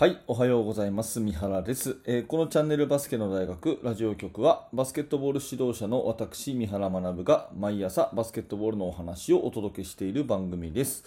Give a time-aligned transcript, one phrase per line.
[0.00, 1.20] はい、おはようございます。
[1.20, 11.04] 三原です、えーこのチャンネルバスケの大学ラジオ局はバスケットボール指導者の私三原学が毎朝バスケットボールのお話をお届けしている番組です。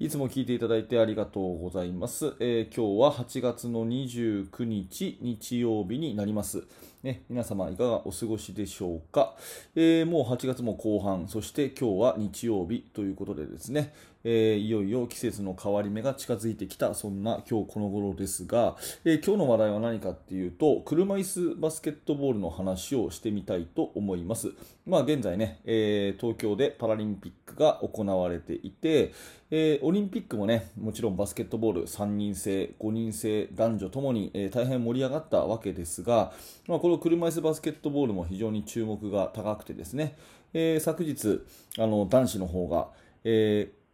[0.00, 2.34] いつも聞いていただいてありがとうございます。
[2.40, 6.64] えー今日は8月の29日日曜日になります。
[7.04, 9.34] ね、皆様いかがお過ごしでしょうか、
[9.74, 13.92] えーもう8月も後半、そして今日は日曜日ということでですね、
[14.24, 24.52] えーいよいよ季節の変わり目が近づいてきた、そんな今日この頃ですが、えー今日の話題は何かっていうと、車椅子バスケットボールの話をしてみたいと思います。
[24.86, 29.12] まあ現在ね、えー東京でパラリンピックが行われていて、
[29.50, 36.32] えーオリンピックもね、もちろんバスケットボール3人制、5人制、男女ともに、えー大変盛り上がったわけですが、
[36.66, 40.16] まあ、この車椅子バスケットボールも非常に注目が高くてですね、
[40.52, 41.40] えー昨日、
[41.78, 42.88] あの男子の方が、
[43.24, 43.84] えー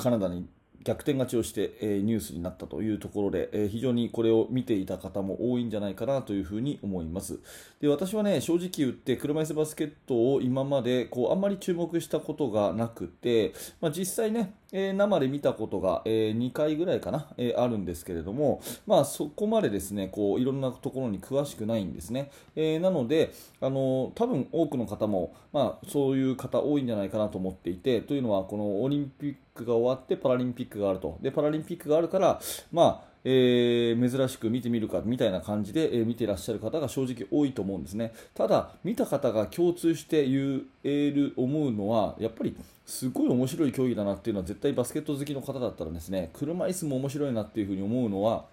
[0.00, 0.46] カナダに
[0.84, 7.40] 逆転勝ちをして、えーニュースになったというところで、えー非常にこれを見ていた方も多いんじゃないかなというふうに思います。
[7.80, 22.30] で私はね、正直言って車椅子バスケットを今までこうあんまり注目したことがなくて、まあ、実際ね、えー生で見たことが、え2回ぐらいかな、えーあるんですけれども、まあ、そこまでですねこういろんなところに詳しくないんですね。
[22.56, 31.18] えなので、あの多分多くの方も、まあ、そういう方多いんじゃないかなと思っていて、というのはこのオリンピックが終わってパラリンピックがあると。
[31.22, 32.40] でパラリンピックがあるから、
[32.72, 38.14] まあえー珍しく見てみるかみたいな感じで、えー見てらっしゃる方が正直多いと思うんですね。
[38.34, 42.56] ただ、見た方が共通して言える、思うのは、やっぱり
[42.86, 48.46] すごい面白い競技だなっていうのは、絶対バスケット好きの方だったらですね、車椅子も面白いなっていうふに思うのは、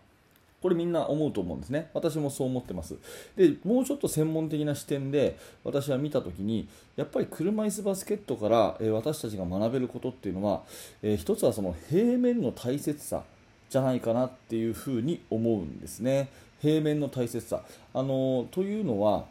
[0.62, 1.90] これみんな思うと思うんですね。
[1.94, 2.96] 私もそう思ってます。
[3.38, 10.64] で、もうちょっと専門的な視点で私は見たときに、やっぱり車椅子バスケットから、え私たちが学べることっていうのは、
[11.04, 13.24] えー一つはその平面の大切さ
[13.70, 16.30] じゃないかなっていうふうに思うんですね。
[16.62, 17.62] 平面の大切さ。
[17.94, 19.26] あのーというのは、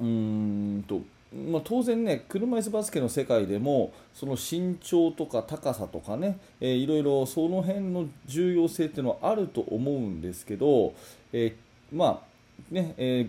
[0.00, 1.00] うーんと
[1.34, 10.94] まあ、当然ね、車椅子バスケの世界でも、その身長とか高さとかね、えーいろいろその辺の重要性っていうのはあると思うんですけど、
[11.32, 12.32] えーまあ
[12.70, 13.26] ねえ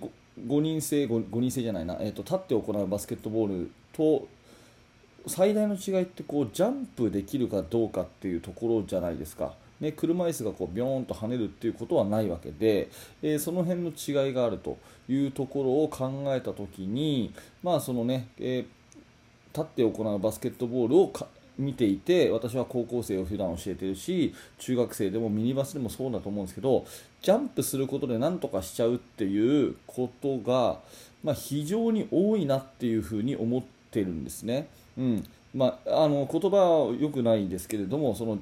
[0.47, 4.28] 5, 人制 5, 5人制じゃないな、えーと、立って行うバスケットボールと
[5.28, 9.53] 最大の違いってこうジャンプできるかどうかっていうところじゃないですか。
[9.83, 12.89] ね、車椅子がこうビョーンと跳ねるっていうことはないわけで、
[13.21, 14.77] えーその辺の違いがあると
[15.07, 18.83] いうところを考えたときに、まあそのねえー
[19.53, 21.13] 立って行うバスケットボールを
[21.57, 26.85] 見ていて私は高校生を普段教えてるし中学生でもミニバスでもそうだと思うんですけど
[27.22, 30.79] ジャンプすることで何とかしちゃうっていうことが、
[31.23, 34.67] まあ、非常に多いなっていうふうに思ってるんですね。
[34.97, 38.39] うんまあ、あの言葉は良くないですけれどもその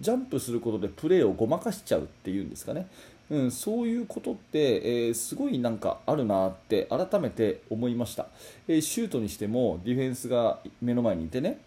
[0.00, 2.88] ジャンプすることでプレーをごまかしちゃうっていうんですかね、
[3.30, 8.26] うん、そういうことって、えーすごいなんかあるなって改めて思いました、
[8.68, 11.60] えーシュートにしてもディフェンスが目の前にいてね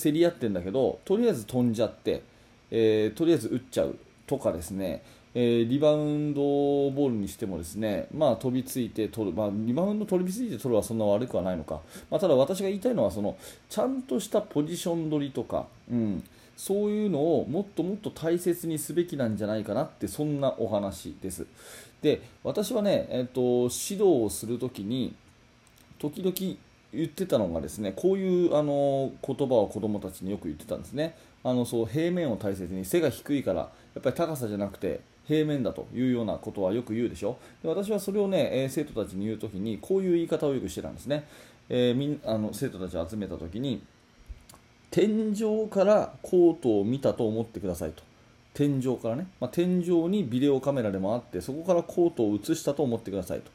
[0.00, 2.22] 競り合ってんだけどとりあえず飛んじゃって、
[2.70, 3.98] えーとりあえず打っちゃう。
[4.28, 5.02] とかですね
[5.34, 11.80] えリバウンドボールにしてもですね、まあ、飛びついて取る、まあ、リバウンド飛びついて取るはそんな悪くはないのか、
[12.10, 13.36] まあ、ただ私が言いたいのはその
[13.68, 16.24] ちゃんとしたポジション取りとか、うん、
[16.58, 21.46] そういうのをもっともっと大切にすべきなんじゃないかなってそんなお話です。
[22.02, 25.14] で私はね、えっと指導をするときに
[26.00, 26.34] 時々
[26.92, 31.16] 言ってたのがですねこういうあの言葉を子どもたちによく言ってたんですね。
[31.44, 37.38] あのそう平面を大切に背が低いからやっぱり高さじゃなくて平面だというようなことはよく言うでしょ。
[37.62, 41.24] で私はそれをね、え生徒たちに言うときにこういう言い方をよくしてたんですね、
[41.68, 43.80] えーみんあの生徒たちを集めたときに
[44.90, 48.02] 天井からコートを見たと思ってくださいと。
[48.54, 53.50] 天井からね、まあ、天井にビデオカメラでもあってそこからコートを映したと思ってくださいと。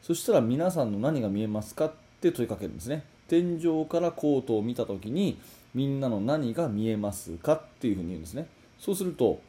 [0.00, 3.04] そしたら皆さんの何が見えますかって問いかけるんですね。
[3.28, 5.36] 天井からコートを見たときに
[5.74, 8.46] みんなの何が見えますかっていうふうに言うんですね。
[8.78, 9.40] そうすると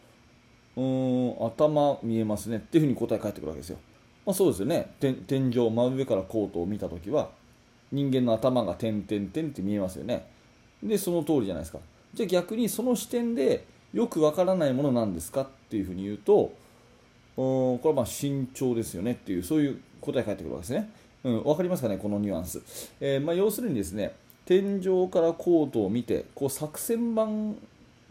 [0.75, 2.57] うーん頭見えますね。
[2.57, 3.77] っていうふうに答え返ってくるわけですよ、
[4.25, 4.91] まあ、そうですよね。
[4.99, 7.29] 天井真上からコートを見たときは
[7.91, 10.25] 人間の頭が点点点って見えますよね。
[10.83, 11.79] でその通りじゃないですか。
[12.13, 16.51] じゃあ逆にその視点でよくわからないものなんですかっていうふうに言うと
[17.37, 17.41] う
[17.75, 20.89] んこれはまあ身長ですよねっていうそういう答え返ってくるわけですね、
[21.23, 22.61] うん、分かりますかねこのニュアンス、
[22.99, 24.13] えーまあ、要するにですね
[24.45, 27.55] 天井からコートを見てこう作戦版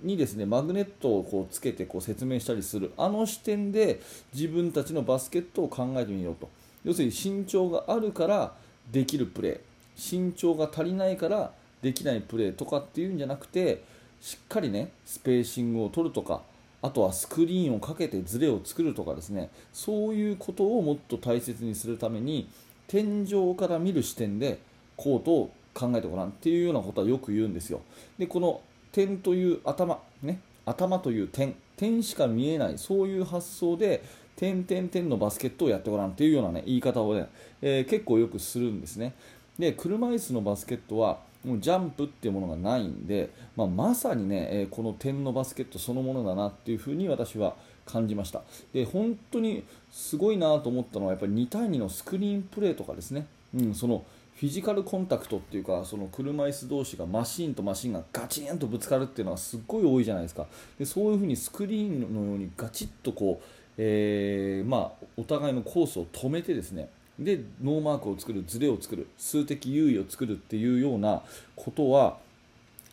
[0.02, 2.92] にですねマグネットをこうつけてこう説明したりする。
[2.98, 4.00] あの視点で
[4.34, 6.50] 自分たちのバスケットを考えてみようと。
[6.84, 8.52] 要するに身長があるから
[8.92, 13.82] できるプレー身長が足りないからできないプレーとかっていうんじゃなくて
[14.20, 16.42] しっかりねスペーシングを取るとか
[16.82, 19.50] あとはスクリーンをかけてズレを作るとかですね。
[19.72, 22.48] そういうことをもっと大切にするために
[22.86, 24.58] 天井から見る視点で
[24.96, 27.80] コートを考えてごらんっていうようなことはよく言うんですよ。
[28.18, 28.60] でこの
[28.92, 34.02] 点という頭ね頭という点点しか見えないそういう発想で
[34.36, 37.26] 点点点のバスケットをやってごらんっていうような、ね、言い方をね、
[37.62, 39.14] えー、結構よくするんですね。
[39.58, 47.54] で車椅子のバスケットはもうジャンプっていうものがないんで、まあ、まさにね、え、この点のバスケットそのものだなっていうふうに私は
[47.86, 48.42] 感じました。
[48.72, 54.04] で本当にすごいなと思ったのはやっぱり2対2のスクリーンプレーとかですね、うん、その
[54.34, 60.46] フィジカルコンタクトっていうかその車椅子同士がマシンとマシンがガチンとぶつかるっていうのはすっごい多いじゃないですか。
[60.78, 63.44] でそういうふうにスクリーンのようにガチッとこう、
[63.78, 71.22] えー、まあ、お互いのコースを止めてですねでノーマークを作るズレを作る数的優位を作るっていうような
[71.54, 72.18] ことは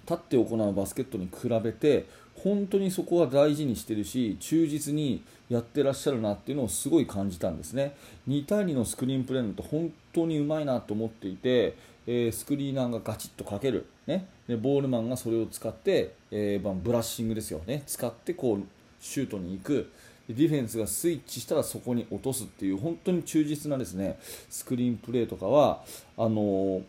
[0.03, 2.05] 立って行うバスケットに比べて
[2.35, 7.95] 本当にそこは大事にしてるし忠実にやってらっしゃるなっていうのをすごい感じたんですね。
[8.27, 11.75] 2対2のスクリーンプレーなんて本当にうまいなと思っていて、
[12.07, 17.83] えー、スクリーナーがガチッとかける、ね、でボールマンがそれを使って、えー、ブラッシングですよね。
[17.85, 18.63] 使ってこう
[18.99, 19.91] シュートに行く。
[20.29, 24.17] ディフェンスがスイッチしたらそこに落とすっていう本当に忠実なですね
[24.49, 25.83] スクリーンプレーとかは
[26.17, 26.83] あのー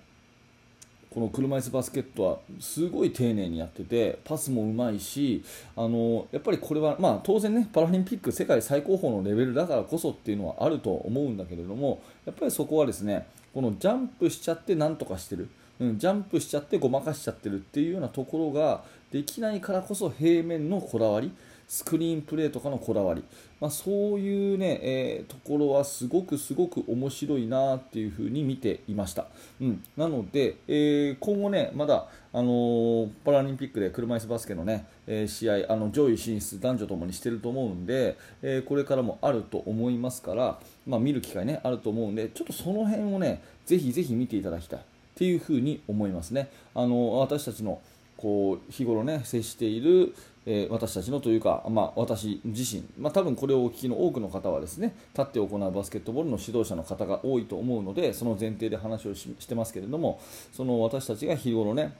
[1.14, 5.44] この車椅子バスケットはすごい丁寧にやっててパスもうまいし
[5.76, 15.48] あのやっぱりこれは、まあ、当然ねパラリンピック世界最高峰のレベルだからこそっていうのはあると思うんだけれどもやっぱりそこはですねこのジャンプしちゃってなんとかしてる、
[15.78, 18.82] うん、ジャンプしちゃってごまかしちゃってるっていうようなところが
[19.12, 21.30] できないからこそ平面のこだわり
[21.68, 23.24] スクリーンプレーとかのこだわり、
[23.60, 29.26] まあ、そういうね、えー、ところはすごくすごく面白いなっていうふうに見ていました。
[29.60, 44.80] うん、なので、えー、今後ね、まだ、あのー、パラリンピックで車椅子バスケのね、え試合、あの上位進出、男女ともにしてると思うんで、えこれからもあると思いますから、まあ、見る機会ね、あると思うんで、ちょっとその辺をね、ぜひぜひ見ていただきたい
[45.14, 46.50] っていうふに思いますね。
[46.74, 47.80] あの私たちの
[48.24, 50.14] こう日頃ね接している、
[50.46, 60.22] えー、私たちのというか、まあ、私自身、まあ、多分これをお聞きの多くの方はですね立って行うバスケットボールの指導者の方が多いと思うのでその前提で話をしてますけれども
[60.54, 61.94] その私たちが日頃ね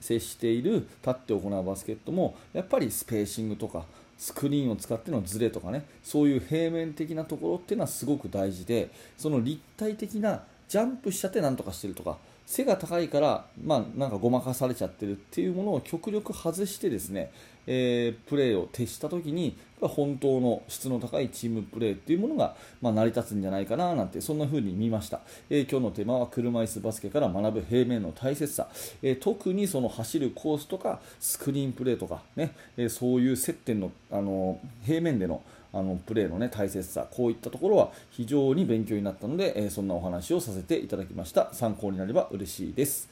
[0.00, 3.84] 接している立って行うバスケットもやっぱりスペーシングとか
[4.16, 8.88] スクリーンを使ってのズレとかねそういう平面的なところっていうのはすごく大事で
[9.18, 12.16] その立体的なジャンプしちゃってなんとかしてるとか
[12.52, 17.32] 背が高いから、まあ、なんかごまかされちゃってるっていうものを極力外してですね、
[17.66, 28.68] えー、プレーを徹した時に本当の質の高いチームプレーっていうものが、まあ、成り立つんじゃないかななんてそんな風に見ました、えー、今日のテーマは車椅子バスケから学ぶ平面の大切さ、
[29.00, 43.08] えー、特にその走るコースとかスクリーンプレーとかね、えそういう接点の、あの平面でのあのプレーの、ね、大切さこういったところは非常に勉強になったので、えー、そんなお話をさせていただきました参考になれば嬉しいです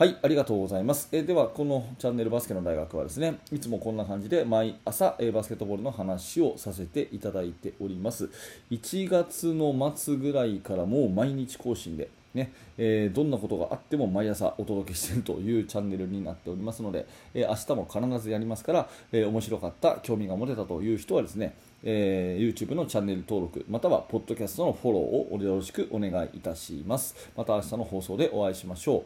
[0.00, 1.10] はい、ありがとうございます。
[1.12, 8.30] えでは、このチャンネルバスケの大学はですね、いつもこんな感じで毎朝、えバスケットボールの話をさせていただいております。
[8.70, 25.02] 1月の末ぐらいからもう毎日更新で、ねえー、どんなことがあっても毎朝お届けしているというチャンネルになっておりますので、えー、明日も必ずやりますから、えー、面白かった、興味が持てたという人はですね、えー、YouTube のチャンネル登録またはポッドキャストのフォロー
[25.34, 27.30] をよろしくお願いいたします。
[27.36, 29.02] また明日の放送でお会いしましょう。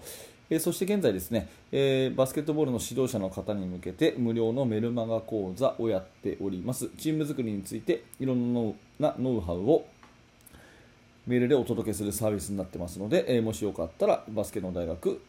[0.50, 6.90] えー、そして現在ですね、えー、バスケットボールの指導者の方に向けて無料のメルマガ講座をやっております。
[6.98, 9.86] チーム作りについていろんなノウハウを
[11.26, 15.22] メールでお届けするサービスになってますので、えー、もしよかったらバスケの大学、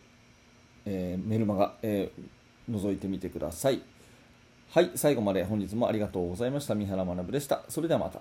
[0.85, 2.11] えメルマガ、え
[2.69, 3.81] 覗いてみてください。
[4.75, 6.75] はい、最後まで本日もありがとうございました。
[6.75, 7.63] 三原学でした。
[7.69, 8.19] それではまた。